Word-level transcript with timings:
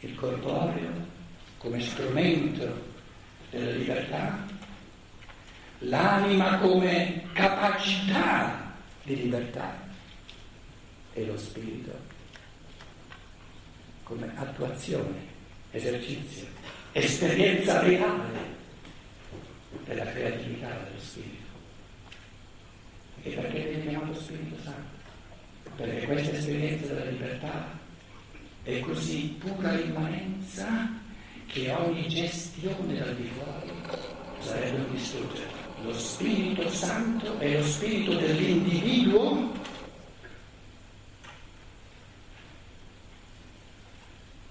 il 0.00 0.14
corporeo 0.14 1.06
come 1.58 1.80
strumento 1.80 2.86
della 3.50 3.70
libertà, 3.72 4.46
l'anima 5.80 6.58
come 6.58 7.24
capacità 7.32 8.72
di 9.02 9.16
libertà 9.16 9.86
e 11.12 11.26
lo 11.26 11.36
spirito 11.36 12.16
come 14.08 14.32
attuazione, 14.36 15.18
esercizio, 15.70 16.46
esperienza 16.92 17.80
reale 17.80 18.56
della 19.84 20.06
creatività 20.06 20.68
dello 20.68 20.98
spirito. 20.98 21.46
E 23.22 23.30
perché 23.30 23.60
viene 23.64 23.88
chiamato 23.88 24.18
Spirito 24.18 24.56
Santo? 24.62 24.96
Perché 25.76 26.06
questa 26.06 26.36
esperienza 26.36 26.86
della 26.86 27.10
libertà 27.10 27.77
è 28.68 28.80
così 28.80 29.34
pura 29.38 29.80
immanenza 29.80 30.90
che 31.46 31.72
ogni 31.72 32.06
gestione 32.06 32.98
dal 32.98 33.16
di 33.16 33.26
fuori 33.28 33.72
sarebbe 34.40 34.76
un 34.76 34.90
distruggere. 34.90 35.50
Lo 35.82 35.94
Spirito 35.94 36.68
Santo 36.68 37.38
è 37.38 37.56
lo 37.56 37.64
spirito 37.64 38.14
dell'individuo 38.16 39.52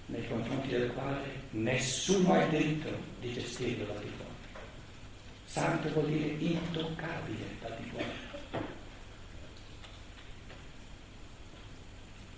nei 0.06 0.26
confronti 0.26 0.68
del 0.68 0.92
quale 0.94 1.42
nessuno 1.50 2.32
ha 2.32 2.42
il 2.42 2.50
diritto 2.50 2.88
di 3.20 3.32
gestirlo 3.32 3.84
dal 3.84 4.02
di 4.02 4.10
fuori. 4.16 4.32
Santo 5.44 5.92
vuol 5.92 6.06
dire 6.06 6.34
intoccabile 6.40 7.44
dal 7.60 7.76
di 7.80 7.88
fuori. 7.90 8.66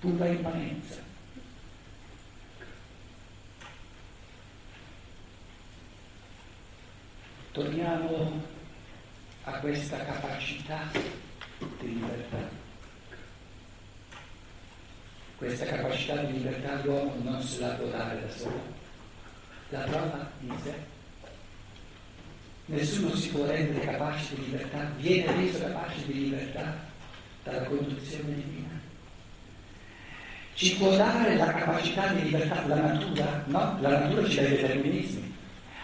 Pura 0.01 0.27
immanenza. 0.27 1.10
Torniamo 7.53 8.41
a 9.43 9.53
questa 9.59 9.97
capacità 10.05 10.89
di 10.93 11.95
libertà. 11.95 12.49
Questa 15.37 15.65
capacità 15.65 16.23
di 16.23 16.35
libertà 16.35 16.81
l'uomo 16.85 17.17
non 17.25 17.43
se 17.43 17.61
la 17.61 17.71
può 17.71 17.87
dare 17.89 18.21
da 18.21 18.29
solo, 18.31 18.63
la 19.71 19.81
trova 19.81 20.31
in 20.43 20.55
sé. 20.63 20.75
Nessuno 22.67 23.17
si 23.17 23.31
può 23.31 23.45
rendere 23.45 23.85
capace 23.85 24.37
di 24.37 24.45
libertà, 24.45 24.93
viene 24.99 25.33
reso 25.33 25.59
capace 25.59 26.07
di 26.07 26.13
libertà 26.13 26.73
dalla 27.43 27.65
conduzione 27.65 28.33
divina. 28.33 28.81
Ci 30.55 30.77
può 30.77 30.95
dare 30.95 31.35
la 31.35 31.53
capacità 31.53 32.13
di 32.13 32.23
libertà 32.23 32.65
la 32.67 32.77
natura? 32.77 33.43
No, 33.47 33.77
la 33.81 33.99
natura 33.99 34.29
ci 34.29 34.37
dà 34.37 34.43
i 34.43 34.51
determinismi. 34.51 35.37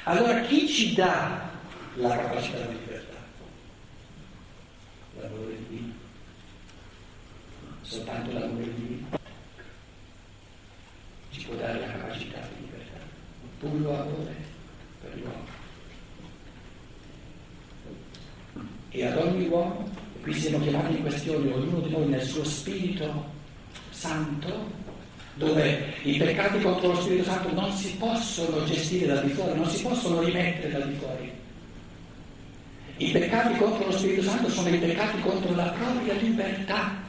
Allora 0.04 0.40
chi 0.42 0.68
ci 0.68 0.94
dà 0.94 1.45
la 1.96 2.16
capacità 2.16 2.58
di 2.66 2.78
libertà. 2.78 3.16
L'amore 5.20 5.56
divino. 5.68 5.92
Soltanto 7.80 8.32
l'amore 8.32 8.64
divino 8.74 9.18
ci 11.30 11.44
può 11.44 11.54
dare 11.54 11.80
la 11.80 11.92
capacità 11.92 12.38
di 12.40 12.64
libertà. 12.64 12.98
Puro 13.58 14.00
amore 14.00 14.34
per 15.00 15.16
l'uomo. 15.16 15.54
E 18.90 19.06
ad 19.06 19.16
ogni 19.16 19.46
uomo, 19.48 19.90
qui 20.22 20.34
siamo 20.34 20.60
chiamati 20.60 20.96
in 20.96 21.02
questione, 21.02 21.52
ognuno 21.52 21.80
di 21.80 21.90
noi 21.90 22.08
nel 22.08 22.22
suo 22.22 22.44
spirito 22.44 23.34
santo, 23.90 24.84
dove 25.34 25.94
i 26.02 26.16
peccati 26.16 26.60
contro 26.60 26.92
lo 26.92 27.00
Spirito 27.00 27.24
Santo 27.24 27.52
non 27.52 27.70
si 27.72 27.94
possono 27.96 28.64
gestire 28.64 29.06
da 29.06 29.20
di 29.20 29.30
fuori, 29.30 29.58
non 29.58 29.68
si 29.68 29.82
possono 29.82 30.22
rimettere 30.22 30.72
da 30.72 30.84
di 30.84 30.94
fuori 30.94 31.44
i 32.98 33.10
peccati 33.10 33.58
contro 33.58 33.86
lo 33.86 33.92
Spirito 33.92 34.22
Santo 34.22 34.48
sono 34.48 34.68
i 34.68 34.78
peccati 34.78 35.20
contro 35.20 35.54
la 35.54 35.68
propria 35.68 36.14
libertà. 36.14 37.04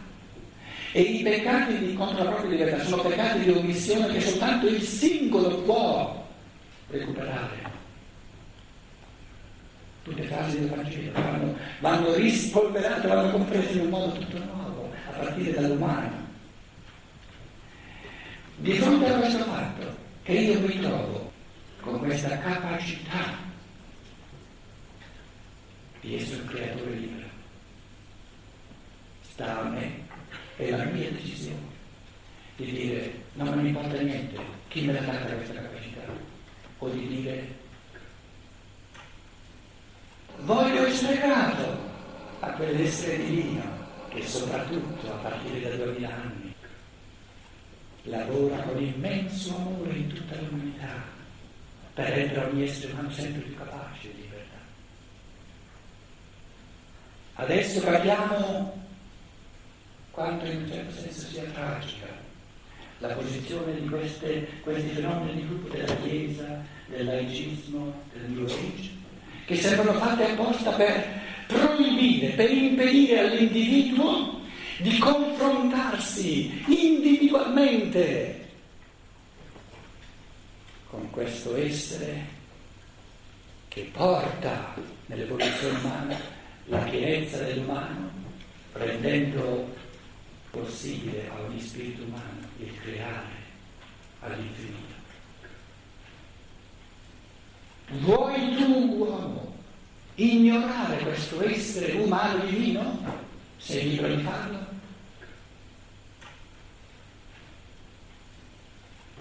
E 0.91 1.01
i 1.01 1.23
peccati 1.23 1.77
di, 1.77 1.93
contro 1.93 2.23
la 2.23 2.31
propria 2.31 2.57
libertà 2.57 2.83
sono 2.83 3.03
peccati 3.03 3.39
di 3.39 3.51
omissione 3.51 4.11
che 4.11 4.21
soltanto 4.21 4.67
il 4.67 4.81
singolo 4.81 5.61
può 5.61 6.27
recuperare. 6.89 7.75
Tutte 10.03 10.21
le 10.21 10.27
frasi 10.27 10.59
del 10.59 10.69
Vangelo 10.69 11.11
vanno, 11.13 11.55
vanno 11.79 12.15
rispolverate, 12.15 13.07
vanno 13.07 13.31
comprese 13.31 13.73
in 13.73 13.79
un 13.81 13.89
modo 13.89 14.11
tutto 14.13 14.37
nuovo, 14.43 14.91
a 15.09 15.17
partire 15.19 15.53
dall'umano. 15.53 16.25
Di 18.57 18.73
fronte 18.73 19.09
a 19.09 19.19
questo 19.19 19.43
fatto, 19.43 19.95
che 20.23 20.33
io 20.33 20.59
mi 20.59 20.79
trovo 20.79 21.31
con 21.79 21.99
questa 21.99 22.37
capacità 22.39 23.46
essere 26.15 26.41
un 26.41 26.47
creatore 26.47 26.91
libero. 26.91 27.27
Sta 29.21 29.59
a 29.59 29.63
me, 29.69 30.05
è 30.55 30.69
la 30.69 30.83
mia 30.85 31.11
decisione 31.11 31.75
di 32.57 32.71
dire 32.71 33.23
non 33.33 33.59
mi 33.59 33.67
importa 33.67 34.01
niente 34.01 34.35
chi 34.67 34.85
me 34.85 34.93
l'ha 34.93 35.01
data 35.01 35.35
questa 35.35 35.61
capacità, 35.61 36.01
o 36.79 36.89
di 36.89 37.07
dire 37.07 37.55
voglio 40.39 40.85
essere 40.85 41.17
grato 41.17 41.77
a 42.39 42.51
quell'essere 42.51 43.17
divino 43.17 43.85
che 44.09 44.25
soprattutto 44.25 45.11
a 45.11 45.17
partire 45.17 45.61
da 45.61 45.83
duemila 45.83 46.13
anni 46.13 46.53
lavora 48.03 48.57
con 48.63 48.81
immenso 48.81 49.55
amore 49.55 49.93
in 49.93 50.07
tutta 50.13 50.35
l'umanità 50.39 51.03
per 51.93 52.09
rendere 52.09 52.45
ogni 52.45 52.63
essere 52.63 52.93
umano 52.93 53.11
sempre 53.11 53.41
più 53.41 53.55
capace 53.55 54.13
di 54.13 54.21
libertà. 54.21 54.57
Adesso 57.39 57.81
capiamo 57.81 58.85
quanto 60.09 60.45
in 60.45 60.57
un 60.57 60.67
certo 60.67 60.99
senso 60.99 61.27
sia 61.27 61.43
tragica 61.53 62.07
la 62.97 63.09
posizione 63.09 63.79
di 63.79 63.87
queste, 63.87 64.47
questi 64.61 64.89
fenomeni 64.89 65.35
di 65.35 65.47
gruppo 65.47 65.69
della 65.69 65.95
Chiesa, 65.97 66.65
del 66.87 67.05
laicismo, 67.05 67.93
del 68.11 68.31
New 68.31 68.45
Age, 68.45 68.89
che 69.45 69.55
sembrano 69.55 69.99
fatte 69.99 70.31
apposta 70.31 70.71
per 70.71 71.21
proibire, 71.45 72.29
per 72.29 72.49
impedire 72.49 73.19
all'individuo 73.19 74.41
di 74.79 74.97
confrontarsi 74.97 76.63
individualmente 76.65 78.47
con 80.89 81.07
questo 81.11 81.55
essere 81.55 82.35
che 83.67 83.91
porta 83.93 84.73
nell'evoluzione 85.05 85.77
umana 85.77 86.36
la 86.67 86.79
pienezza 86.79 87.43
dell'umano, 87.43 88.11
rendendo 88.73 89.75
possibile 90.51 91.29
a 91.29 91.41
ogni 91.41 91.61
spirito 91.61 92.03
umano 92.03 92.47
il 92.59 92.73
creare 92.81 93.35
all'infinito. 94.21 94.95
Vuoi 97.89 98.55
tu, 98.55 98.97
uomo, 98.97 99.55
ignorare 100.15 100.97
questo 100.97 101.41
essere 101.47 101.93
umano 101.93 102.45
divino? 102.45 103.25
Sei 103.57 103.89
libero 103.89 104.15
di 104.15 104.21
farlo? 104.23 104.65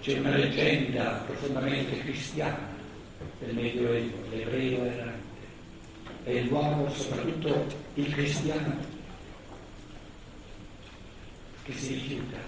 C'è 0.01 0.19
una 0.19 0.37
leggenda 0.37 1.25
profondamente 1.27 1.99
cristiana 2.01 2.75
del 3.39 3.55
Medioevo, 3.55 4.29
l'ebreo 4.31 4.85
errante 4.85 5.25
e 6.26 6.42
l'uomo, 6.42 6.91
soprattutto 6.91 7.66
il 7.94 8.12
cristiano, 8.12 8.75
che 11.62 11.72
si 11.72 11.94
rifiuta 11.94 12.38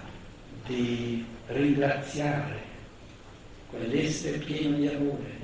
di 0.65 1.25
ringraziare 1.47 2.61
quell'essere 3.69 4.37
pieno 4.39 4.75
di 4.75 4.87
amore 4.87 5.37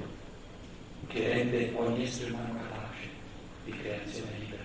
che 1.08 1.28
rende 1.30 1.72
ogni 1.76 2.04
essere 2.04 2.32
umano 2.32 2.60
capace 2.60 3.08
di 3.64 3.72
creazione 3.72 4.32
libera, 4.40 4.64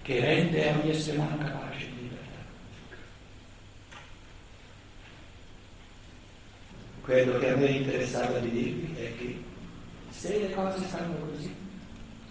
che 0.00 0.20
rende 0.20 0.70
ogni 0.70 0.90
essere 0.90 1.18
umano 1.18 1.36
capace 1.36 1.86
di 1.86 2.00
libertà. 2.00 2.44
Quello 7.02 7.38
che 7.38 7.50
a 7.50 7.56
me 7.56 7.66
interessava 7.66 8.38
di 8.38 8.50
dirvi 8.50 8.94
è 8.98 9.16
che 9.18 9.42
se 10.08 10.38
le 10.38 10.54
cose 10.54 10.82
stanno 10.86 11.14
così, 11.26 11.61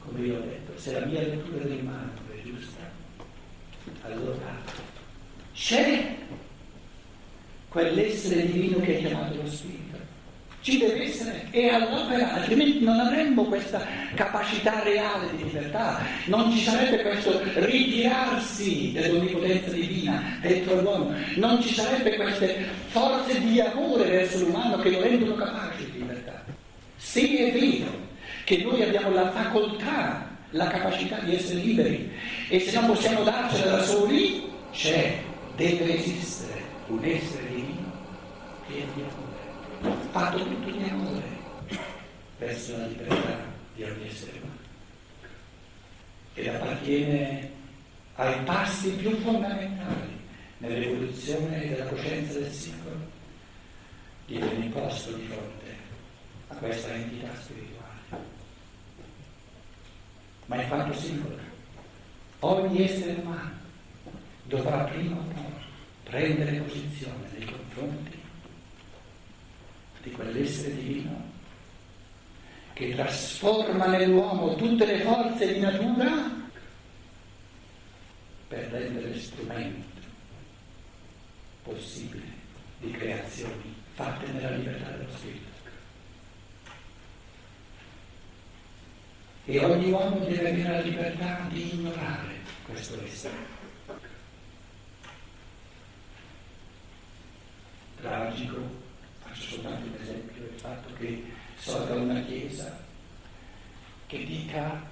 come 0.06 0.26
io 0.26 0.38
ho 0.38 0.42
detto, 0.42 0.72
se 0.76 1.00
la 1.00 1.06
mia 1.06 1.22
lettura 1.22 1.64
del 1.64 1.84
manto 1.84 2.22
è 2.34 2.42
giusta, 2.44 2.80
allora 4.04 4.60
c'è 5.54 6.16
quell'essere 7.70 8.46
divino 8.52 8.80
che 8.80 8.98
è 8.98 9.00
chiamato 9.00 9.42
lo 9.42 9.50
Spirito, 9.50 9.82
ci 10.62 10.78
deve 10.78 11.04
essere, 11.04 11.48
è 11.50 11.70
all'opera, 11.70 12.34
altrimenti 12.34 12.84
non 12.84 13.00
avremmo 13.00 13.46
questa 13.46 13.84
capacità 14.14 14.84
reale 14.84 15.36
di 15.36 15.44
libertà, 15.44 16.02
non 16.26 16.52
ci 16.52 16.60
sarebbe 16.60 17.02
questo 17.02 17.42
ritirarsi 17.56 18.92
dell'onnipotenza 18.92 19.72
divina 19.72 20.38
dentro 20.40 20.82
l'uomo, 20.82 21.16
non 21.38 21.62
ci 21.62 21.74
sarebbe 21.74 22.16
queste 22.16 22.68
forze 22.88 23.40
di 23.40 23.60
amore 23.60 24.08
verso 24.08 24.40
l'umano 24.40 24.78
che 24.78 24.92
lo 24.92 25.02
rendono 25.02 25.34
capace 25.34 25.86
di 25.92 26.00
libertà. 26.00 26.44
Se 26.96 27.22
è 27.22 27.52
vero 27.52 28.01
che 28.52 28.64
noi 28.64 28.84
abbiamo 28.84 29.12
la 29.12 29.32
facoltà, 29.32 30.28
la 30.50 30.68
capacità 30.68 31.20
di 31.20 31.36
essere 31.36 31.62
liberi. 31.62 32.12
E 32.50 32.60
se 32.60 32.78
non 32.78 32.88
possiamo 32.88 33.24
darcela 33.24 33.78
da 33.78 33.84
soli, 33.84 34.44
c'è, 34.74 35.24
deve 35.56 35.96
esistere 35.96 36.62
un 36.88 37.02
essere 37.02 37.48
divino 37.48 37.92
che 38.68 38.74
è 38.74 38.86
di 38.94 39.04
amore. 39.04 40.00
Fatto 40.12 40.44
tutto 40.44 40.70
di 40.70 40.90
amore 40.90 41.24
verso 42.40 42.76
la 42.76 42.88
libertà 42.88 43.38
di 43.74 43.84
ogni 43.84 44.08
essere 44.08 44.32
umano. 44.42 44.60
Ed 46.34 46.48
appartiene 46.48 47.52
ai 48.16 48.44
passi 48.44 48.90
più 48.90 49.16
fondamentali 49.20 50.20
nell'evoluzione 50.58 51.70
della 51.70 51.86
coscienza 51.86 52.38
del 52.38 52.52
singolo 52.52 53.00
di 54.26 54.36
un 54.36 54.62
imposto 54.62 55.14
di 55.14 55.26
fronte 55.28 55.76
a 56.50 56.56
questa 56.56 56.94
entità 56.94 57.30
spirituale. 57.42 57.81
Ma 60.52 60.62
in 60.62 60.68
quanto 60.68 60.94
singolo, 61.00 61.38
ogni 62.40 62.84
essere 62.84 63.22
umano 63.22 63.58
dovrà 64.44 64.80
prima 64.84 65.16
o 65.16 65.24
poi 65.34 65.54
prendere 66.04 66.58
posizione 66.58 67.30
nei 67.38 67.46
confronti 67.46 68.20
di 70.04 70.12
quell'essere 70.12 70.76
divino 70.76 71.24
che 72.74 72.94
trasforma 72.94 73.86
nell'uomo 73.86 74.56
tutte 74.56 74.86
le 74.86 75.00
forze 75.00 75.54
di 75.54 75.60
natura 75.62 76.30
per 78.50 78.68
rendere 78.72 79.18
strumento 79.18 80.00
possibile 81.64 82.28
di 82.80 82.92
creazioni 82.92 83.74
fatte 83.94 84.30
nella 84.34 84.50
libertà 84.58 84.90
dello 84.90 85.12
spirito. 85.16 85.61
E 89.52 89.60
ogni 89.66 89.92
uomo 89.92 90.20
deve 90.20 90.50
avere 90.50 90.64
la 90.64 90.80
libertà 90.80 91.46
di 91.52 91.74
ignorare 91.74 92.40
questo 92.66 92.98
essere. 93.04 93.34
Tragico 98.00 98.60
Faccio 99.20 99.42
soltanto 99.42 99.88
un 99.88 100.02
esempio 100.02 100.42
del 100.42 100.58
fatto 100.58 100.94
che 100.98 101.26
sorga 101.58 101.96
una 101.96 102.22
chiesa 102.22 102.80
che 104.08 104.24
dica 104.24 104.90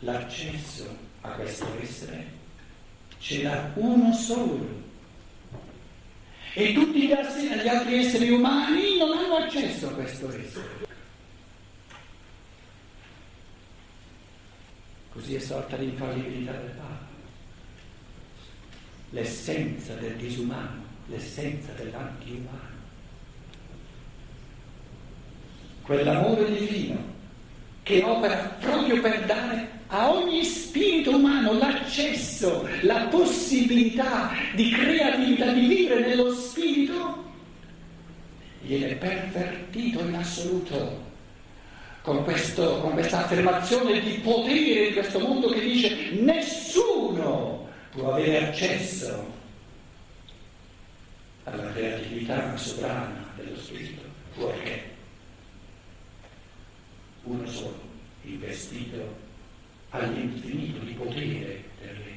l'accesso 0.00 0.96
a 1.20 1.28
questo 1.28 1.78
essere 1.80 2.26
ce 3.20 3.42
l'ha 3.44 3.70
uno 3.74 4.12
solo. 4.14 4.82
E 6.54 6.72
tutti 6.72 7.06
gli 7.06 7.12
altri 7.12 7.98
esseri 7.98 8.30
umani 8.30 8.98
non 8.98 9.16
hanno 9.16 9.36
accesso 9.36 9.90
a 9.90 9.92
questo 9.92 10.26
essere. 10.26 10.87
Così 15.28 15.40
è 15.40 15.44
sorta 15.44 15.76
l'infallibilità 15.76 16.52
del 16.52 16.70
Papa. 16.70 17.06
L'essenza 19.10 19.92
del 19.96 20.16
disumano, 20.16 20.82
l'essenza 21.08 21.70
dell'antiumano. 21.72 22.76
quell'amore 25.82 26.50
divino 26.50 26.96
che 27.82 28.02
opera 28.02 28.56
proprio 28.58 29.00
per 29.02 29.24
dare 29.26 29.68
a 29.88 30.10
ogni 30.12 30.44
spirito 30.44 31.16
umano 31.16 31.52
l'accesso, 31.58 32.66
la 32.82 33.08
possibilità 33.10 34.30
di 34.54 34.70
creatività, 34.70 35.52
di 35.52 35.66
vivere 35.66 36.08
nello 36.08 36.32
spirito, 36.32 37.24
viene 38.62 38.94
pervertito 38.94 40.00
in 40.00 40.14
assoluto 40.14 41.07
con, 42.02 42.24
questo, 42.24 42.80
con 42.80 42.92
questa 42.92 43.24
affermazione 43.24 44.00
di 44.00 44.14
potere 44.18 44.86
in 44.86 44.92
questo 44.92 45.18
mondo 45.18 45.48
che 45.48 45.60
dice 45.60 46.10
nessuno 46.12 47.68
può 47.90 48.12
avere 48.12 48.48
accesso 48.48 49.36
alla 51.44 51.72
creatività 51.72 52.56
sovrana 52.56 53.26
dello 53.36 53.56
spirito, 53.56 54.02
fuorché 54.32 54.96
uno 57.22 57.46
solo, 57.46 57.80
investito 58.22 59.16
all'infinito 59.90 60.84
di 60.84 60.92
potere 60.92 61.64
Re. 61.80 62.16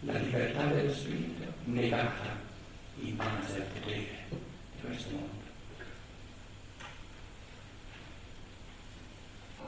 La 0.00 0.18
libertà 0.18 0.64
dello 0.66 0.92
spirito 0.92 1.44
negata 1.64 2.40
in 3.00 3.16
base 3.16 3.56
al 3.56 3.66
potere 3.80 4.24
di 4.30 4.86
questo 4.86 5.10
mondo. 5.10 5.41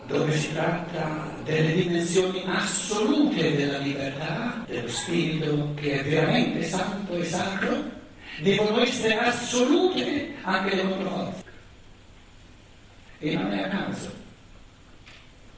Dove 0.07 0.37
si 0.37 0.53
tratta 0.53 1.33
delle 1.45 1.75
dimensioni 1.75 2.43
assolute 2.47 3.57
della 3.57 3.79
libertà, 3.79 4.65
dello 4.67 4.89
spirito 4.89 5.73
che 5.75 6.01
è 6.01 6.05
veramente 6.05 6.63
santo 6.65 7.15
e 7.15 7.25
sacro, 7.25 7.83
devono 8.41 8.81
essere 8.81 9.19
assolute 9.19 10.35
anche 10.43 10.75
le 10.75 10.83
loro 10.83 11.09
forze. 11.09 11.45
E 13.19 13.35
non 13.35 13.53
è 13.53 13.63
a 13.63 13.69
caso 13.69 14.23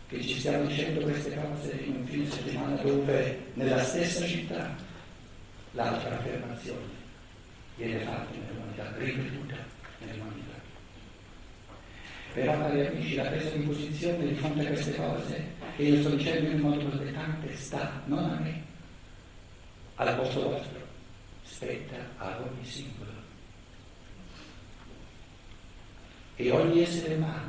che 0.09 0.23
ci 0.23 0.39
stiamo 0.39 0.67
dicendo 0.67 1.01
queste 1.01 1.35
cose 1.35 1.83
in 1.85 1.97
un 1.97 2.07
fine 2.07 2.31
settimana 2.31 2.77
dove 2.77 3.47
nella 3.55 3.83
stessa 3.83 4.25
città 4.25 4.77
l'altra 5.73 6.17
affermazione 6.17 6.95
viene 7.77 7.99
fatta 8.01 8.31
nell'umanità, 8.33 8.95
ripetuta 8.99 9.23
nell'umanità. 9.23 9.76
Però, 12.37 12.53
cari 12.59 12.85
amici, 12.85 13.15
la 13.15 13.23
presa 13.23 13.49
di 13.49 13.63
posizione 13.65 14.27
di 14.27 14.35
fronte 14.35 14.61
a 14.61 14.67
queste 14.67 14.95
cose, 14.95 15.55
che 15.75 15.83
io 15.83 16.01
sto 16.03 16.11
dicendo 16.11 16.51
in 16.51 16.61
modo 16.61 16.85
protettante, 16.85 17.57
sta 17.57 18.03
non 18.05 18.25
a 18.25 18.39
me, 18.43 18.63
al 19.95 20.17
posto 20.17 20.43
vostro, 20.43 20.79
spetta 21.45 21.97
a 22.19 22.39
ogni 22.39 22.63
singolo 22.63 23.11
e 26.37 26.51
ogni 26.51 26.83
essere 26.83 27.15
umano 27.15 27.49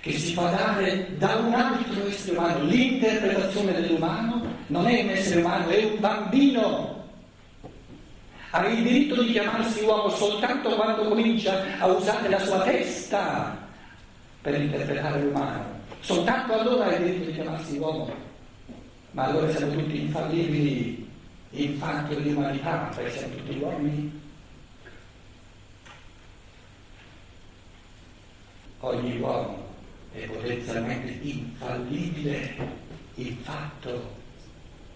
che 0.00 0.12
si 0.12 0.32
fa 0.32 0.48
dare 0.48 1.18
da 1.18 1.34
un 1.36 1.52
altro 1.52 2.06
essere 2.06 2.38
umano. 2.38 2.64
L'interpretazione 2.64 3.74
dell'umano 3.74 4.46
non 4.68 4.86
è 4.86 5.02
un 5.02 5.10
essere 5.10 5.40
umano, 5.42 5.68
è 5.68 5.84
un 5.84 6.00
bambino. 6.00 7.04
Ha 8.48 8.66
il 8.66 8.82
diritto 8.82 9.22
di 9.22 9.32
chiamarsi 9.32 9.82
uomo 9.82 10.08
soltanto 10.08 10.74
quando 10.74 11.06
comincia 11.06 11.78
a 11.78 11.86
usare 11.86 12.30
la 12.30 12.38
sua 12.38 12.62
testa 12.62 13.63
per 14.44 14.60
interpretare 14.60 15.22
l'umano. 15.22 15.64
Soltanto 16.00 16.52
allora 16.52 16.84
ha 16.84 16.94
il 16.96 17.04
diritto 17.04 17.24
di 17.24 17.32
chiamarsi 17.32 17.78
uomo. 17.78 18.12
Ma 19.12 19.24
allora 19.24 19.50
siamo 19.50 19.72
tutti 19.72 20.02
infallibili 20.02 21.08
in 21.52 21.78
fatto 21.78 22.14
di 22.14 22.30
umanità, 22.30 22.90
perché 22.94 23.18
siamo 23.18 23.34
tutti 23.36 23.58
uomini. 23.58 24.22
ogni 28.80 29.18
uomo 29.18 29.66
è 30.12 30.26
potenzialmente 30.26 31.26
infallibile 31.26 32.54
in 33.14 33.34
fatto 33.38 34.12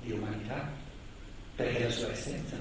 di 0.03 0.13
umanità 0.13 0.71
perché 1.57 1.79
è 1.79 1.83
la 1.85 1.91
sua 1.91 2.11
essenza. 2.11 2.57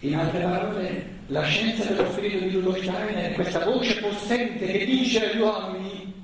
In 0.00 0.14
altre 0.14 0.40
parole, 0.40 1.15
la 1.28 1.42
scienza 1.44 1.84
dello 1.84 2.10
spirito 2.12 2.44
di 2.44 2.54
Rudolf 2.54 2.80
Steiner 2.80 3.32
è 3.32 3.34
questa 3.34 3.64
voce 3.64 3.98
possente 3.98 4.66
che 4.66 4.84
dice 4.84 5.30
agli 5.30 5.40
uomini 5.40 6.14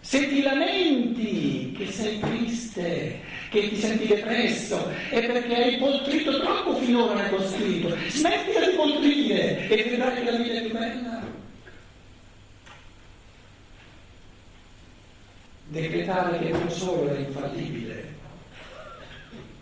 se 0.00 0.28
ti 0.28 0.40
lamenti 0.40 1.74
che 1.76 1.90
sei 1.90 2.20
triste, 2.20 3.20
che 3.50 3.68
ti 3.68 3.76
senti 3.76 4.06
depresso, 4.06 4.88
è 5.10 5.26
perché 5.26 5.54
hai 5.56 5.78
poltrito 5.78 6.40
troppo 6.40 6.76
finora 6.76 7.14
nel 7.14 7.28
tuo 7.28 7.44
spirito. 7.44 7.96
Smettila 8.06 8.70
di 8.70 8.76
poltrire 8.76 9.68
e 9.68 9.82
vedrai 9.82 10.22
che 10.22 10.30
la 10.30 10.36
vita 10.36 10.54
è 10.54 10.62
più 10.62 10.72
bella. 10.72 11.22
Decretare 15.64 16.38
che 16.38 16.52
uno 16.52 16.70
solo 16.70 17.12
è 17.12 17.18
infallibile 17.18 18.14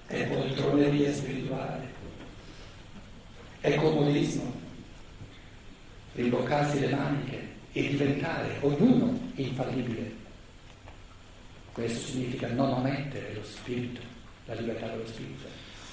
è 0.07 0.27
poltroneria 0.27 1.11
spirituale, 1.11 1.84
è 3.65 3.75
comodismo, 3.77 4.53
rimboccarsi 6.13 6.81
le 6.81 6.89
maniche 6.89 7.49
e 7.73 7.89
diventare 7.89 8.59
ognuno 8.61 9.19
infallibile. 9.37 10.13
Questo 11.73 12.11
significa 12.11 12.49
non 12.49 12.75
omettere 12.75 13.33
lo 13.33 13.43
spirito, 13.43 14.03
la 14.45 14.53
libertà 14.53 14.89
dello 14.89 15.07
spirito, 15.07 15.47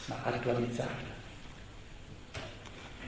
ma 0.07 0.19
attualizzarla 0.21 1.19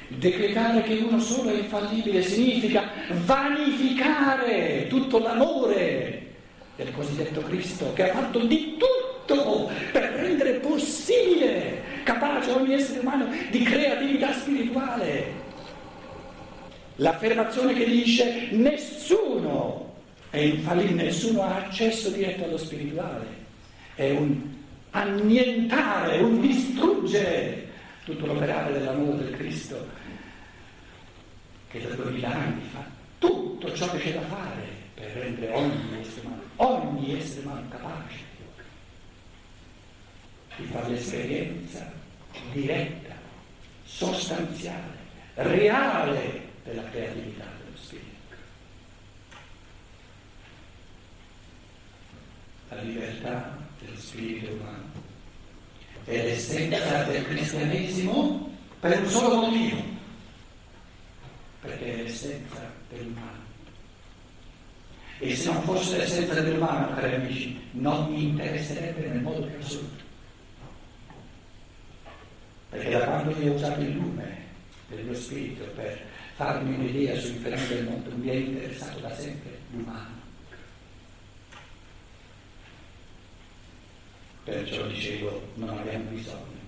Decretare 0.08 0.82
che 0.84 0.94
uno 0.94 1.20
solo 1.20 1.50
è 1.50 1.58
infallibile 1.58 2.22
significa 2.22 2.90
vanificare 3.26 4.88
tutto 4.88 5.20
l'amore 5.20 6.36
del 6.78 6.94
cosiddetto 6.94 7.42
Cristo 7.42 7.92
che 7.92 8.10
ha 8.10 8.14
fatto 8.14 8.40
di 8.40 8.78
tutto 8.78 9.70
per 9.92 10.04
rendere 10.04 10.54
possibile, 10.54 11.82
capace 12.44 12.52
ogni 12.52 12.74
essere 12.74 13.00
umano 13.00 13.28
di 13.50 13.64
creatività 13.64 14.34
spirituale. 14.34 15.42
L'affermazione 16.98 17.74
che 17.74 17.86
dice 17.86 18.50
nessuno 18.52 19.94
è 20.30 20.38
infallibile, 20.38 21.04
nessuno 21.04 21.44
ha 21.44 21.56
accesso 21.56 22.10
diretto 22.10 22.44
allo 22.44 22.58
spirituale, 22.58 23.26
è 23.96 24.12
un 24.12 24.52
annientare, 24.92 26.20
un 26.20 26.40
distruggere 26.40 27.72
tutto 28.06 28.26
l'operare 28.26 28.74
dell'amore 28.74 29.24
del 29.24 29.36
Cristo 29.38 30.02
che 31.70 31.82
da 31.82 31.96
duemila 31.96 32.32
anni 32.32 32.62
fa 32.72 32.86
tutto 33.18 33.74
ciò 33.74 33.90
che 33.92 33.98
c'è 33.98 34.14
da 34.14 34.22
fare 34.22 34.62
per 34.94 35.10
rendere 35.14 35.52
ogni 35.54 35.98
essere 36.00 36.28
umano, 36.28 36.44
ogni 36.58 37.18
essere 37.18 37.46
umano 37.48 37.68
capace 37.70 38.32
di 40.58 40.66
fare 40.66 40.90
l'esperienza 40.90 42.02
diretta, 42.52 43.16
sostanziale, 43.84 44.98
reale 45.36 46.50
della 46.64 46.84
creatività 46.90 47.46
dello 47.64 47.78
spirito. 47.78 48.36
La 52.70 52.82
libertà 52.82 53.58
dello 53.80 53.98
spirito 53.98 54.54
umano 54.54 54.92
è 56.06 56.16
l'essenza 56.16 57.04
del 57.04 57.26
cristianesimo 57.26 58.52
per 58.80 59.00
un 59.00 59.08
solo 59.08 59.36
motivo, 59.48 59.82
perché 61.62 61.94
è 61.94 62.04
l'essenza 62.04 62.72
dell'umano. 62.90 63.42
E 65.20 65.36
se 65.36 65.52
non 65.52 65.62
fosse 65.64 65.98
l'essenza 65.98 66.42
dell'umano, 66.42 66.94
cari 66.96 67.16
amici, 67.16 67.70
non 67.72 68.12
mi 68.12 68.24
interesserebbe 68.24 69.08
nel 69.08 69.22
modo 69.22 69.46
più 69.46 69.58
assoluto. 69.58 70.03
Perché 72.74 72.90
da 72.90 73.06
quando 73.06 73.40
io 73.40 73.52
ho 73.52 73.56
usato 73.56 73.82
il 73.82 73.92
lume 73.92 74.38
del 74.88 75.06
mio 75.06 75.14
spirito 75.14 75.64
per 75.76 76.02
farmi 76.34 76.74
un'idea 76.74 77.16
sui 77.16 77.38
del 77.40 77.84
mondo, 77.84 78.10
mi 78.16 78.30
è 78.30 78.34
interessato 78.34 79.00
da 79.00 79.16
sempre 79.16 79.60
l'umano. 79.70 80.22
Perciò 84.44 84.88
dicevo, 84.88 85.52
non 85.54 85.70
abbiamo 85.70 86.10
bisogno 86.10 86.62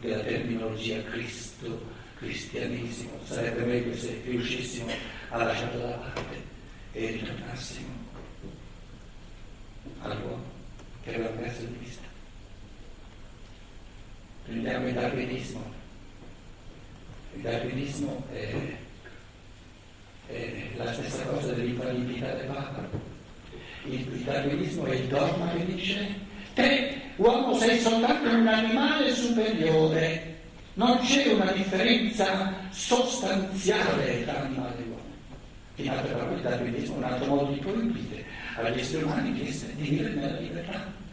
della 0.00 0.20
terminologia 0.20 1.02
Cristo, 1.04 1.86
cristianesimo, 2.18 3.18
sarebbe 3.24 3.64
meglio 3.64 3.96
se 3.96 4.20
riuscissimo 4.26 4.92
a 5.30 5.42
lasciarla 5.42 5.86
da 5.86 5.96
parte 5.96 6.42
e 6.92 7.10
ritornassimo 7.12 7.94
all'uomo 10.00 10.52
che 11.02 11.14
aveva 11.14 11.30
perso 11.30 11.64
di 11.64 11.76
vista. 11.78 12.05
Prendiamo 14.86 14.86
il 14.86 14.94
darwinismo. 14.94 15.62
Il 17.34 17.40
darwinismo 17.40 18.24
è, 18.32 18.54
è 20.28 20.68
la 20.76 20.92
stessa 20.92 21.24
cosa 21.24 21.52
dell'infallibilità 21.52 22.34
del 22.34 22.46
Papa. 22.46 22.88
Il, 23.86 24.00
il 24.00 24.22
darwinismo 24.22 24.86
è 24.86 24.94
il 24.94 25.06
dogma 25.08 25.50
che 25.52 25.64
dice 25.74 26.14
te 26.54 27.00
uomo 27.16 27.54
sei 27.54 27.80
soltanto 27.80 28.28
un 28.28 28.46
animale 28.46 29.12
superiore, 29.12 30.34
non 30.74 30.98
c'è 31.00 31.32
una 31.32 31.50
differenza 31.50 32.54
sostanziale 32.70 34.24
tra 34.24 34.40
animale 34.42 34.78
e 34.78 34.88
uomo. 34.88 35.14
In 35.76 35.90
altre 35.90 36.14
parole, 36.14 36.36
il 36.36 36.42
darwinismo 36.42 36.94
è 36.94 36.98
un 36.98 37.04
altro 37.04 37.26
modo 37.26 37.52
di 37.52 37.58
proibire 37.58 38.24
agli 38.56 38.78
esseri 38.78 39.02
umani 39.02 39.32
di 39.32 39.52
vivere 39.76 40.14
nella 40.14 40.38
libertà. 40.38 41.04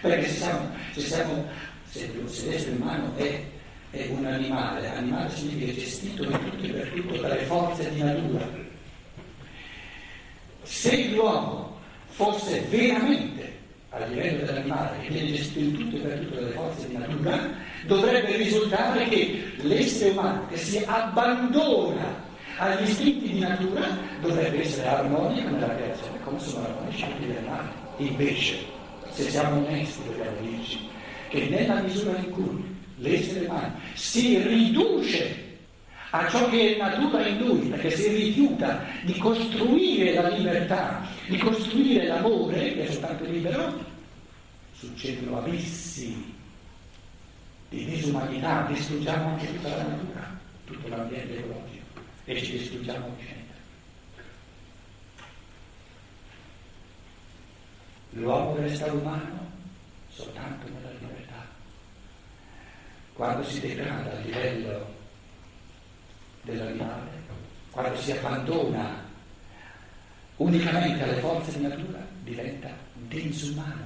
Perché 0.00 0.28
se, 0.28 0.36
siamo, 0.36 0.70
se, 0.92 1.00
siamo, 1.00 1.46
se, 1.90 2.08
se 2.26 2.48
l'essere 2.48 2.76
umano 2.76 3.12
è, 3.16 3.42
è, 3.90 4.06
un 4.10 4.24
animale, 4.24 4.88
animale 4.88 5.30
significa 5.34 5.72
gestito 5.72 6.22
in 6.22 6.30
tutto 6.30 6.64
e 6.64 6.68
per 6.68 6.88
tutto 6.88 7.16
dalle 7.16 7.42
forze 7.42 7.90
di 7.92 8.02
natura. 8.02 8.48
Se 10.62 11.08
l'uomo 11.08 11.78
fosse 12.10 12.60
veramente 12.68 13.58
a 13.90 14.04
livello 14.06 14.44
dell'animale 14.44 15.00
che 15.00 15.08
viene 15.08 15.32
gestito 15.32 15.58
in 15.58 15.76
tutto 15.76 15.96
e 15.96 15.98
per 15.98 16.18
tutto 16.20 16.34
dalle 16.36 16.50
forze 16.52 16.88
di 16.88 16.96
natura, 16.96 17.50
dovrebbe 17.86 18.36
risultare 18.36 19.08
che 19.08 19.52
l'essere 19.62 20.10
umano 20.10 20.46
che 20.46 20.56
si 20.56 20.82
abbandona 20.86 22.28
agli 22.58 22.88
istinti 22.88 23.32
di 23.32 23.38
natura 23.40 23.98
dovrebbe 24.20 24.62
essere 24.62 24.86
armonico 24.86 25.48
nella 25.48 25.74
creazione, 25.74 26.22
come 26.22 26.38
sono 26.38 26.66
armonici 26.66 27.04
tutti 27.04 27.24
gli 27.24 27.36
animali. 27.36 27.68
Invece, 27.96 28.58
se 29.10 29.28
siamo 29.28 29.56
onesti, 29.66 30.04
dobbiamo 30.04 30.36
dirci 30.40 30.88
che 31.30 31.48
nella 31.48 31.80
misura 31.80 32.18
in 32.18 32.30
cui 32.30 32.76
l'essere 32.96 33.46
umano 33.46 33.78
si 33.94 34.36
riduce 34.42 35.48
a 36.10 36.28
ciò 36.28 36.48
che 36.50 36.74
è 36.74 36.78
natura 36.78 37.26
in 37.26 37.38
lui, 37.38 37.68
perché 37.68 37.90
si 37.90 38.08
rifiuta 38.08 38.84
di 39.04 39.16
costruire 39.16 40.12
la 40.14 40.28
libertà, 40.28 41.06
di 41.28 41.38
costruire 41.38 42.06
l'amore, 42.08 42.74
che 42.74 42.88
è 42.88 42.90
soltanto 42.90 43.24
libero, 43.24 43.78
succedono 44.72 45.38
abissi 45.38 46.34
di 47.68 47.84
disumanità, 47.84 48.66
distruggiamo 48.68 49.28
anche 49.28 49.46
tutta 49.46 49.68
la 49.68 49.82
natura, 49.84 50.40
tutto 50.64 50.88
l'ambiente 50.88 51.38
ecologico 51.38 51.84
e 52.24 52.42
ci 52.42 52.58
distruggiamo 52.58 53.14
vicenda. 53.16 53.54
L'uomo 58.14 58.56
resta 58.56 58.92
umano 58.92 59.48
soltanto 60.08 60.66
libertà. 60.66 60.79
Quando 63.20 63.44
si 63.44 63.60
degrada 63.60 64.12
a 64.12 64.20
livello 64.20 64.94
dell'animale, 66.40 67.10
quando 67.70 67.94
si 67.98 68.12
abbandona 68.12 69.04
unicamente 70.36 71.02
alle 71.02 71.20
forze 71.20 71.58
di 71.58 71.66
natura, 71.66 71.98
diventa 72.22 72.70
disumano. 72.94 73.84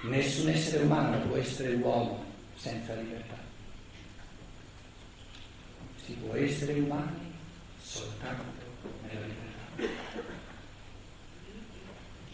Nessun 0.00 0.48
essere 0.48 0.82
umano 0.82 1.20
può 1.20 1.36
essere 1.36 1.74
uomo 1.74 2.24
senza 2.56 2.94
libertà. 2.94 3.38
Si 6.04 6.14
può 6.14 6.34
essere 6.34 6.80
umani 6.80 7.32
soltanto 7.80 8.42
nella 9.06 9.24
libertà. 9.24 9.94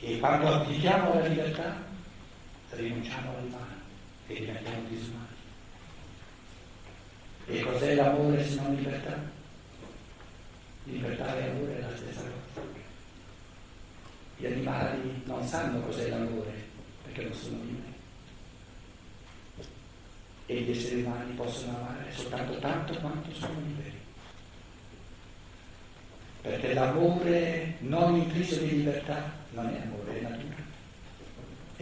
E 0.01 0.19
quando 0.19 0.49
abdichiamo 0.49 1.13
la 1.13 1.27
libertà, 1.27 1.91
rinunciamo 2.77 3.37
all'umano 3.37 3.81
e 4.27 4.35
diventiamo 4.35 4.89
disumani. 4.89 5.27
E 7.47 7.61
cos'è 7.61 7.95
l'amore 7.95 8.47
se 8.47 8.55
non 8.61 8.75
libertà? 8.75 9.19
Libertà 10.85 11.39
e 11.39 11.51
amore 11.51 11.79
è 11.79 11.81
la 11.81 11.97
stessa 11.97 12.21
cosa. 12.21 12.67
Gli 14.37 14.47
animali 14.47 15.23
non 15.25 15.47
sanno 15.47 15.81
cos'è 15.81 16.09
l'amore 16.09 16.53
perché 17.05 17.23
non 17.25 17.35
sono 17.35 17.63
liberi. 17.63 17.93
E 20.47 20.61
gli 20.61 20.71
esseri 20.71 21.03
umani 21.03 21.33
possono 21.35 21.77
amare 21.79 22.11
soltanto 22.13 22.59
tanto 22.59 22.95
quanto 22.99 23.33
sono 23.35 23.61
liberi. 23.61 24.01
Perché 26.43 26.75
l'amore 26.75 27.77
non 27.81 28.17
intriso 28.17 28.57
di 28.57 28.71
libertà 28.71 29.31
non 29.51 29.69
è 29.69 29.81
amore, 29.81 30.19
è 30.19 30.23
natura, 30.23 30.52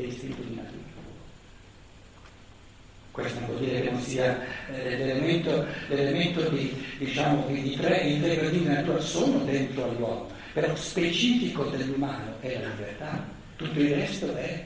è 0.02 0.07
istinto 0.07 0.42
di 0.42 0.54
natura. 0.54 0.88
Questo 3.11 3.40
non 3.40 3.49
vuol 3.49 3.61
dire 3.61 3.80
che 3.83 3.90
non 3.90 4.00
sia 4.00 4.40
eh, 4.73 4.97
l'elemento, 4.97 5.66
l'elemento 5.88 6.49
di, 6.49 6.73
diciamo, 6.99 7.47
di 7.49 7.76
tre, 7.76 7.97
i 8.02 8.21
tre 8.21 8.37
gradini 8.37 8.62
di 8.64 8.73
natura 8.73 9.00
sono 9.00 9.38
dentro 9.45 9.85
all'uomo, 9.85 10.30
però 10.52 10.75
specifico 10.76 11.64
dell'umano 11.64 12.37
è 12.40 12.61
la 12.61 12.69
libertà, 12.69 13.26
tutto 13.57 13.80
il 13.80 13.95
resto 13.95 14.35
è 14.37 14.64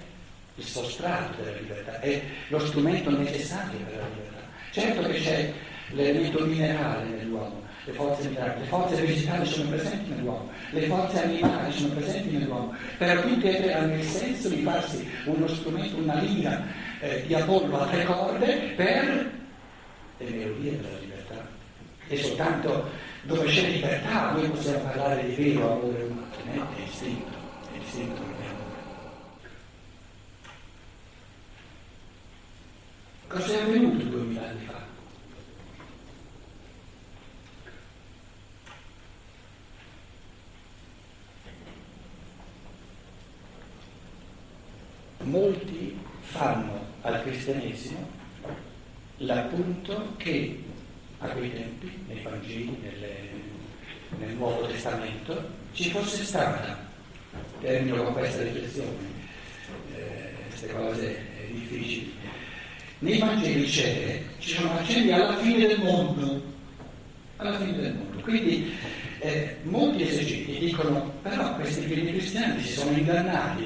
il 0.56 0.64
sostrato 0.64 1.42
della 1.42 1.56
libertà, 1.56 1.98
è 2.00 2.22
lo 2.48 2.58
strumento 2.60 3.10
necessario 3.10 3.78
per 3.78 3.96
la 3.96 4.08
libertà. 4.08 4.42
Certo 4.70 5.08
che 5.08 5.20
c'è 5.20 5.52
l'elemento 5.92 6.44
minerale 6.44 7.08
nell'uomo, 7.08 7.62
le 7.84 7.92
forze 7.92 8.28
minerali, 8.28 8.60
le 8.60 8.66
forze 8.66 9.00
vegetali 9.00 9.46
sono 9.46 9.68
presenti 9.68 10.10
nell'uomo, 10.10 10.50
le 10.70 10.86
forze 10.86 11.22
animali 11.22 11.72
sono 11.72 11.94
presenti 11.94 12.36
nell'uomo, 12.36 12.74
però 12.96 13.20
tutte 13.20 13.56
e 13.56 13.62
tre 13.62 13.74
hanno 13.74 13.94
il 13.94 14.02
senso 14.02 14.48
di 14.48 14.62
farsi 14.62 15.08
uno 15.26 15.46
strumento, 15.46 15.96
una 15.98 16.20
lira 16.20 16.64
eh, 17.00 17.24
di 17.26 17.34
Apollo 17.34 17.80
a 17.80 17.86
tre 17.86 18.04
corde 18.04 18.72
per 18.76 19.30
le 20.18 20.30
melodie 20.30 20.76
della 20.76 20.98
libertà. 20.98 21.46
E 22.08 22.16
soltanto 22.16 22.90
dove 23.22 23.46
c'è 23.46 23.68
libertà 23.68 24.32
noi 24.32 24.48
possiamo 24.48 24.78
parlare 24.80 25.26
di 25.26 25.34
vero 25.34 25.72
amore 25.72 26.02
umano, 26.02 26.76
è 26.76 26.82
istinto, 26.82 27.32
è 27.72 27.78
istinto 27.82 28.20
che 28.20 28.42
Cosa 33.26 33.58
è 33.58 33.62
avvenuto 33.62 34.04
duemila 34.04 34.42
anni 34.48 34.64
fa? 34.64 34.83
Molti 45.34 45.98
fanno 46.20 46.86
al 47.00 47.20
cristianesimo 47.22 48.08
l'appunto 49.16 50.14
che 50.16 50.62
a 51.18 51.26
quei 51.26 51.52
tempi, 51.52 51.90
nei 52.06 52.22
Vangeli, 52.22 52.78
nel 54.16 54.30
Nuovo 54.36 54.64
Testamento, 54.68 55.44
ci 55.72 55.90
fosse 55.90 56.22
stata, 56.22 56.78
termino 57.60 58.04
con 58.04 58.12
questa 58.12 58.44
riflessione, 58.44 58.96
eh, 59.96 60.34
queste 60.50 60.68
cose 60.72 61.18
difficili, 61.50 62.14
nei 63.00 63.18
Vangeli 63.18 63.64
c'è, 63.64 64.22
ci 64.38 64.50
sono 64.50 64.78
accenni 64.78 65.10
alla 65.10 65.36
fine 65.38 65.66
del 65.66 65.80
mondo, 65.80 66.42
alla 67.38 67.58
fine 67.58 67.76
del 67.76 67.94
mondo. 67.94 68.20
Quindi 68.20 68.72
molti 69.64 70.02
esegeti 70.02 70.58
dicono, 70.58 71.12
però 71.22 71.54
questi 71.56 71.86
primi 71.86 72.12
cristiani 72.12 72.62
si 72.62 72.72
sono 72.72 72.96
ingannati, 72.96 73.64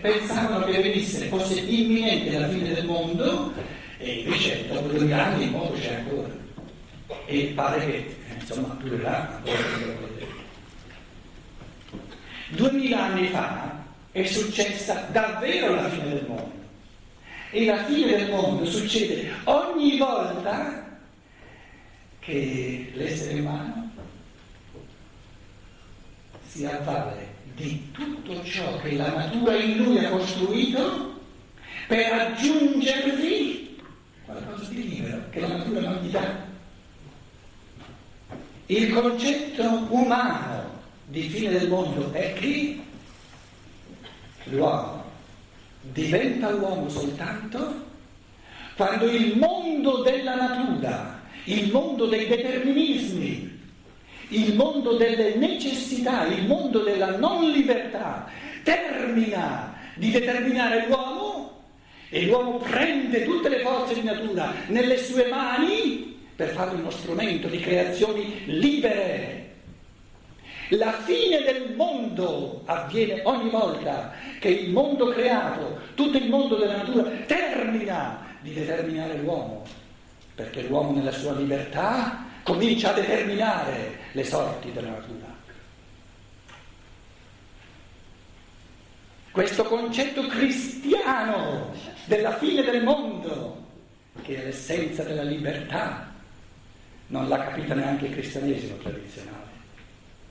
pensavano 0.00 0.64
che 0.64 0.80
venisse, 0.80 1.26
fosse 1.26 1.60
imminente 1.60 2.38
la 2.38 2.48
fine 2.48 2.74
del 2.74 2.84
mondo 2.84 3.52
e 3.98 4.20
invece 4.20 4.66
dopo 4.68 4.88
due 4.88 5.12
anni 5.12 5.44
il 5.44 5.50
mondo 5.50 5.78
c'è 5.78 5.94
ancora 5.94 6.34
e 7.26 7.52
pare 7.54 7.86
che 7.86 8.16
insomma 8.38 8.76
durerà 8.80 9.36
ancora. 9.36 10.04
Duemila 12.48 13.04
anni 13.04 13.28
fa 13.28 13.84
è 14.12 14.24
successa 14.24 15.08
davvero 15.10 15.74
la 15.74 15.88
fine 15.88 16.08
del 16.08 16.24
mondo 16.26 16.52
e 17.50 17.64
la 17.64 17.84
fine 17.84 18.16
del 18.16 18.30
mondo 18.30 18.64
succede 18.64 19.30
ogni 19.44 19.96
volta 19.98 20.98
che 22.20 22.90
l'essere 22.94 23.40
umano 23.40 23.85
si 26.56 26.64
avvale 26.64 27.34
di 27.54 27.90
tutto 27.92 28.42
ciò 28.42 28.78
che 28.80 28.96
la 28.96 29.14
natura 29.14 29.56
in 29.56 29.76
lui 29.76 29.98
ha 29.98 30.08
costruito 30.08 31.20
per 31.86 32.12
aggiungervi 32.12 33.78
qualcosa 34.24 34.70
di 34.70 34.88
libero 34.88 35.22
che 35.28 35.40
la 35.40 35.48
natura 35.48 35.80
non 35.80 35.98
gli 36.02 36.08
dà. 36.08 36.44
Il 38.66 38.92
concetto 38.92 39.86
umano 39.90 40.80
di 41.04 41.28
fine 41.28 41.50
del 41.50 41.68
mondo 41.68 42.10
è 42.12 42.32
che 42.32 42.80
l'uomo 44.44 45.04
diventa 45.82 46.48
uomo 46.54 46.88
soltanto 46.88 47.84
quando 48.76 49.10
il 49.10 49.36
mondo 49.36 50.02
della 50.02 50.34
natura, 50.34 51.20
il 51.44 51.70
mondo 51.70 52.06
dei 52.06 52.26
determinismi, 52.26 53.55
il 54.28 54.54
mondo 54.54 54.96
delle 54.96 55.34
necessità, 55.34 56.26
il 56.26 56.46
mondo 56.46 56.80
della 56.80 57.16
non 57.16 57.50
libertà 57.50 58.28
termina 58.62 59.74
di 59.94 60.10
determinare 60.10 60.86
l'uomo 60.88 61.62
e 62.08 62.22
l'uomo 62.22 62.58
prende 62.58 63.24
tutte 63.24 63.48
le 63.48 63.60
forze 63.60 63.94
di 63.94 64.02
natura 64.02 64.52
nelle 64.68 64.98
sue 64.98 65.28
mani 65.28 66.14
per 66.34 66.50
fare 66.50 66.74
uno 66.74 66.90
strumento 66.90 67.48
di 67.48 67.60
creazioni 67.60 68.42
libere. 68.46 69.44
La 70.70 70.92
fine 70.92 71.42
del 71.42 71.74
mondo 71.76 72.62
avviene 72.64 73.20
ogni 73.24 73.48
volta 73.48 74.12
che 74.40 74.48
il 74.48 74.70
mondo 74.70 75.08
creato, 75.10 75.78
tutto 75.94 76.18
il 76.18 76.28
mondo 76.28 76.56
della 76.56 76.78
natura, 76.78 77.08
termina 77.26 78.26
di 78.40 78.52
determinare 78.52 79.16
l'uomo, 79.18 79.62
perché 80.34 80.62
l'uomo 80.62 80.92
nella 80.92 81.12
sua 81.12 81.32
libertà 81.32 82.25
comincia 82.46 82.90
a 82.90 82.92
determinare 82.92 83.98
le 84.12 84.24
sorti 84.24 84.70
della 84.70 84.90
natura. 84.90 85.34
Questo 89.32 89.64
concetto 89.64 90.24
cristiano 90.28 91.74
della 92.04 92.36
fine 92.36 92.62
del 92.62 92.84
mondo, 92.84 93.64
che 94.22 94.40
è 94.40 94.44
l'essenza 94.44 95.02
della 95.02 95.24
libertà, 95.24 96.08
non 97.08 97.28
l'ha 97.28 97.38
capita 97.38 97.74
neanche 97.74 98.06
il 98.06 98.12
cristianesimo 98.12 98.76
tradizionale. 98.76 99.54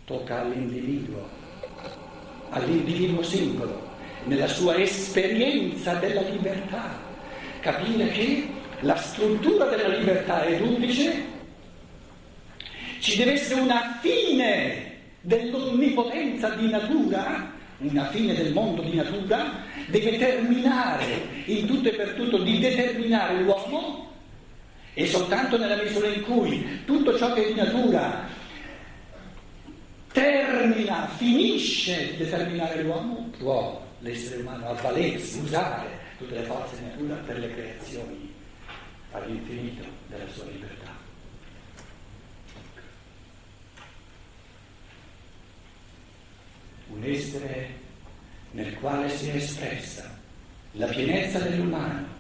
Tocca 0.06 0.40
all'individuo, 0.40 1.28
all'individuo 2.50 3.24
singolo, 3.24 3.90
nella 4.24 4.48
sua 4.48 4.78
esperienza 4.78 5.96
della 5.96 6.22
libertà, 6.22 6.98
capire 7.60 8.08
che 8.08 8.48
la 8.80 8.96
struttura 8.96 9.66
della 9.66 9.90
libertà 9.90 10.44
è 10.44 10.58
duplice 10.58 11.34
ci 13.00 13.16
deve 13.18 13.34
essere 13.34 13.62
una 13.62 13.98
fine 14.02 14.94
dell'onnipotenza 15.22 16.50
di 16.50 16.70
natura, 16.70 17.52
una 17.80 18.06
fine 18.10 18.34
del 18.34 18.54
mondo 18.54 18.82
di 18.82 18.96
natura, 18.96 19.64
deve 19.88 20.18
terminare 20.18 21.28
in 21.46 21.66
tutto 21.66 21.90
e 21.90 21.94
per 21.94 22.14
tutto 22.14 22.38
di 22.40 22.60
determinare 22.60 23.42
l'uomo 23.42 24.12
e 24.94 25.08
soltanto 25.08 25.58
nella 25.58 25.82
misura 25.82 26.08
in 26.08 26.22
cui 26.22 26.84
tutto 26.86 27.18
ciò 27.18 27.34
che 27.34 27.44
è 27.44 27.48
di 27.48 27.56
natura 27.56 28.28
termina, 30.12 31.08
finisce 31.18 32.12
di 32.12 32.18
determinare 32.18 32.82
l'uomo, 32.82 33.30
può 33.38 33.86
l'essere 34.00 34.42
umano 34.42 34.70
avvalersi, 34.70 35.40
usare 35.40 36.00
tutte 36.18 36.36
le 36.36 36.44
forze 36.44 36.78
di 36.78 36.86
natura 36.86 37.16
per 37.26 37.40
le 37.40 37.54
creazioni 37.54 38.34
all'infinito 39.12 39.84
della 40.08 40.28
sua 40.34 40.46
libertà. 40.50 40.95
Un 46.90 47.04
essere 47.04 47.84
nel 48.52 48.74
quale 48.76 49.10
si 49.10 49.30
è 49.30 49.36
espressa 49.36 50.18
la 50.74 50.88
pienezza 50.88 51.40
dell'umano 51.40 52.14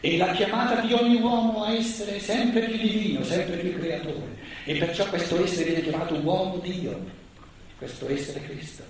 e 0.00 0.16
la 0.16 0.32
chiamata 0.32 0.80
di 0.80 0.92
ogni 0.92 1.20
uomo 1.20 1.64
a 1.64 1.72
essere 1.72 2.18
sempre 2.18 2.62
più 2.62 2.76
divino, 2.76 3.22
sempre 3.22 3.56
più 3.56 3.78
creatore. 3.78 4.40
E 4.64 4.76
perciò 4.76 5.06
questo 5.06 5.42
essere 5.42 5.66
viene 5.66 5.82
chiamato 5.82 6.14
uomo 6.14 6.58
Dio, 6.58 7.04
questo 7.78 8.08
essere 8.10 8.42
Cristo. 8.42 8.82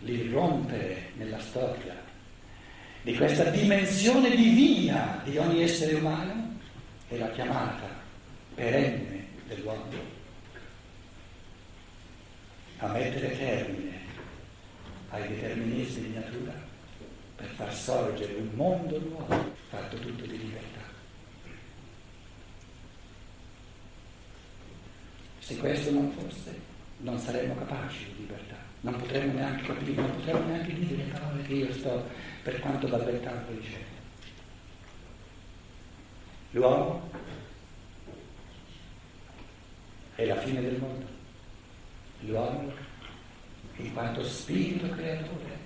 L'irrompere 0.00 1.10
nella 1.16 1.40
storia 1.40 1.96
di 3.02 3.14
questa 3.16 3.44
dimensione 3.44 4.34
divina 4.34 5.20
di 5.24 5.36
ogni 5.36 5.62
essere 5.62 5.94
umano 5.94 6.56
è 7.08 7.16
la 7.16 7.30
chiamata 7.30 7.88
perenne 8.54 9.26
dell'uomo 9.46 9.84
a 12.78 12.86
mettere 12.88 13.36
termine 13.36 13.98
ai 15.10 15.28
determinismi 15.28 16.08
di 16.08 16.14
natura 16.14 16.52
per 17.34 17.46
far 17.48 17.74
sorgere 17.74 18.34
un 18.34 18.50
mondo 18.54 18.98
nuovo 19.00 19.54
fatto 19.68 19.96
tutto 19.98 20.24
di 20.26 20.38
libertà. 20.38 20.80
Se 25.38 25.56
questo 25.56 25.90
non 25.90 26.10
fosse, 26.12 26.60
non 26.98 27.18
saremmo 27.18 27.54
capaci 27.56 28.04
di 28.04 28.20
libertà, 28.20 28.56
non 28.82 28.96
potremmo 28.96 29.32
neanche 29.32 29.66
capire, 29.66 30.02
non 30.02 30.14
potremmo 30.16 30.46
neanche 30.46 30.74
dire 30.74 30.96
le 30.96 31.10
parole 31.10 31.42
che 31.42 31.54
io 31.54 31.72
sto 31.72 32.08
per 32.42 32.60
quanto 32.60 32.86
balbettando 32.86 33.52
dicendo. 33.52 33.96
L'uomo 36.50 37.10
è 40.14 40.24
la 40.24 40.36
fine 40.36 40.60
del 40.60 40.78
mondo 40.78 41.17
l'uomo 42.20 42.72
in 43.76 43.92
quanto 43.92 44.24
spirito 44.24 44.88
creatore 44.90 45.58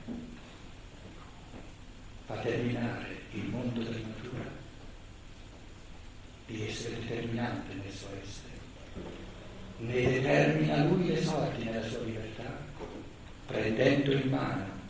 fa 2.27 2.37
terminare 2.39 3.21
il 3.33 3.45
mondo 3.45 3.83
della 3.83 4.07
natura 4.07 4.51
di 6.47 6.67
essere 6.67 6.97
determinante 7.01 7.75
nel 7.75 7.91
suo 7.91 8.09
essere. 8.23 8.51
Ne 9.79 10.21
determina 10.21 10.85
lui 10.85 11.09
le 11.09 11.23
sorti 11.23 11.65
nella 11.65 11.83
sua 11.89 12.03
libertà, 12.05 12.57
prendendo 13.47 14.13
in 14.13 14.29
mano 14.29 14.81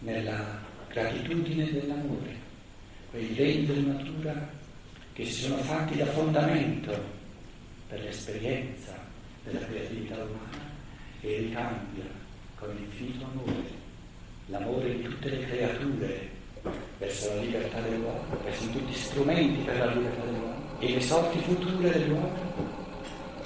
nella 0.00 0.60
gratitudine 0.88 1.70
dell'amore 1.70 2.36
quei 3.10 3.34
legni 3.34 3.66
della 3.66 3.92
natura 3.92 4.50
che 5.12 5.24
si 5.24 5.42
sono 5.42 5.56
fatti 5.58 5.96
da 5.96 6.06
fondamento 6.06 7.16
per 7.88 8.00
l'esperienza 8.00 9.07
della 9.48 9.66
creatività 9.66 10.14
umana 10.16 10.66
e 11.20 11.38
ricambia 11.38 12.04
con 12.56 12.76
infinito 12.76 13.24
amore 13.24 13.86
l'amore 14.46 14.96
di 14.96 15.02
tutte 15.02 15.28
le 15.30 15.46
creature 15.46 16.30
verso 16.98 17.34
la 17.34 17.40
libertà 17.40 17.80
dell'uomo, 17.80 18.24
sono 18.52 18.72
tutti 18.72 18.94
strumenti 18.94 19.62
per 19.62 19.78
la 19.78 19.86
libertà 19.86 20.24
dell'uomo. 20.24 20.54
E 20.78 20.94
le 20.94 21.00
sorti 21.00 21.38
future 21.38 21.90
dell'uomo 21.90 22.32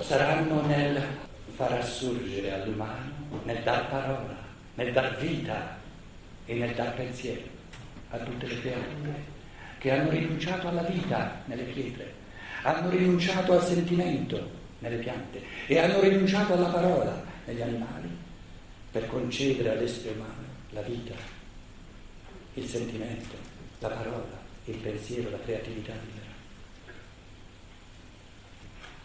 saranno 0.00 0.64
nel 0.66 1.02
far 1.54 1.72
assurgere 1.72 2.52
all'umano, 2.52 3.10
nel 3.44 3.62
dar 3.62 3.88
parola, 3.88 4.36
nel 4.74 4.92
dar 4.92 5.16
vita 5.18 5.78
e 6.46 6.54
nel 6.54 6.74
dar 6.74 6.94
pensiero 6.94 7.42
a 8.10 8.18
tutte 8.18 8.46
le 8.46 8.60
creature 8.60 9.40
che 9.78 9.90
hanno 9.90 10.10
rinunciato 10.10 10.68
alla 10.68 10.82
vita 10.82 11.42
nelle 11.46 11.64
pietre, 11.64 12.12
hanno 12.62 12.88
rinunciato 12.90 13.52
al 13.54 13.64
sentimento 13.64 14.60
nelle 14.82 14.96
piante 14.96 15.40
e 15.66 15.78
hanno 15.78 16.00
rinunciato 16.00 16.52
alla 16.52 16.68
parola 16.68 17.24
negli 17.46 17.62
animali 17.62 18.08
per 18.90 19.06
concedere 19.06 19.70
all'essere 19.70 20.14
umano 20.14 20.50
la 20.70 20.82
vita, 20.82 21.14
il 22.54 22.66
sentimento, 22.66 23.36
la 23.78 23.88
parola, 23.88 24.40
il 24.64 24.76
pensiero, 24.76 25.30
la 25.30 25.38
creatività 25.40 25.92
libera. 25.92 26.30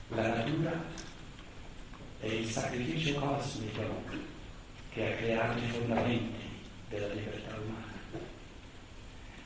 La 0.09 0.35
natura 0.35 0.83
è 2.19 2.25
il 2.25 2.45
sacrificio 2.45 3.13
cosmico 3.19 3.81
che 4.91 5.05
ha 5.05 5.15
creato 5.15 5.59
i 5.59 5.67
fondamenti 5.67 6.45
della 6.89 7.07
libertà 7.13 7.55
umana 7.55 7.93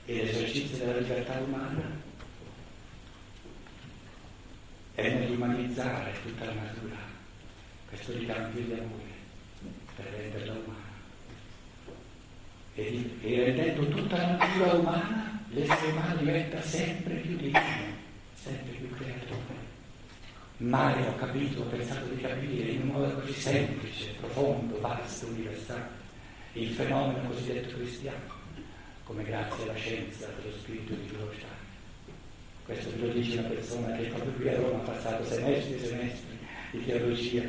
e 0.06 0.16
l'esercizio 0.24 0.78
della 0.78 1.00
libertà 1.00 1.40
umana 1.40 2.01
è 5.02 5.14
nell'umanizzare 5.16 6.14
tutta 6.24 6.46
la 6.46 6.54
natura, 6.54 6.96
questo 7.90 8.14
ricambio 8.14 8.62
di 8.62 8.74
amore 8.74 9.12
per 9.96 10.06
renderla 10.06 10.54
umana. 10.54 10.90
E, 12.76 13.18
e 13.22 13.44
rendendo 13.44 13.88
tutta 13.88 14.18
la 14.18 14.38
natura 14.38 14.74
umana, 14.74 15.44
l'essere 15.50 15.92
umano 15.92 16.16
diventa 16.18 16.62
sempre 16.62 17.16
più 17.16 17.36
divino, 17.36 17.60
sempre 18.36 18.74
più 18.74 18.90
creatore. 18.96 19.70
Mai 20.58 21.08
ho 21.08 21.16
capito, 21.16 21.62
ho 21.62 21.66
pensato 21.66 22.06
di 22.06 22.22
capire 22.22 22.70
in 22.70 22.82
un 22.82 22.88
modo 22.90 23.20
così 23.20 23.34
semplice, 23.34 24.14
profondo, 24.20 24.80
vasto, 24.80 25.26
universale, 25.26 25.90
il 26.54 26.70
fenomeno 26.70 27.28
cosiddetto 27.28 27.76
cristiano, 27.76 28.40
come 29.04 29.24
grazie 29.24 29.64
alla 29.64 29.74
scienza 29.74 30.28
dello 30.40 30.56
spirito 30.56 30.94
di 30.94 31.08
Giulio 31.08 31.32
questo 32.66 32.92
lo 32.98 33.08
dice 33.08 33.40
una 33.40 33.50
persona 33.50 33.96
che 33.98 34.04
proprio 34.04 34.32
qui 34.34 34.50
a 34.50 34.56
Roma 34.56 34.78
ha 34.78 34.86
passato 34.86 35.24
semestri 35.26 35.76
e 35.76 35.86
semestri 35.86 36.38
di 36.72 36.86
teologia. 36.86 37.44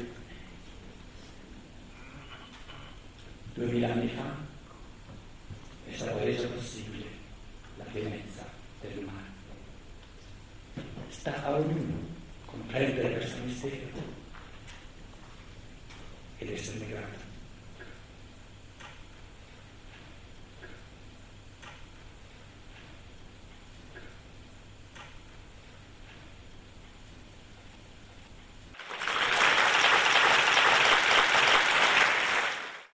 Duemila 3.54 3.92
anni 3.92 4.08
fa 4.08 4.34
è 5.86 5.94
stato 5.94 6.18
reso 6.24 6.48
possibile 6.48 7.04
la 7.76 7.84
pienezza 7.84 8.48
dell'umano. 8.80 9.30
Sta 11.08 11.44
a 11.44 11.56
ognuno 11.56 12.08
comprendere 12.46 13.12
questo 13.12 13.42
mistero 13.44 14.20
ed 16.38 16.50
esserne 16.50 16.88
grato. 16.88 17.21